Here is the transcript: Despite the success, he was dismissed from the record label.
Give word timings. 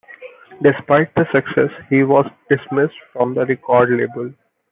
Despite 0.63 1.13
the 1.13 1.27
success, 1.31 1.69
he 1.87 2.01
was 2.03 2.25
dismissed 2.49 2.97
from 3.13 3.35
the 3.35 3.45
record 3.45 3.89
label. 3.91 4.33